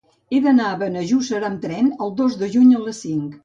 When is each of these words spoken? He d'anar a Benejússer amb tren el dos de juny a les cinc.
He 0.35 0.37
d'anar 0.45 0.69
a 0.69 0.79
Benejússer 0.79 1.43
amb 1.51 1.63
tren 1.67 1.95
el 2.07 2.17
dos 2.23 2.41
de 2.43 2.53
juny 2.59 2.77
a 2.83 2.87
les 2.91 3.07
cinc. 3.09 3.35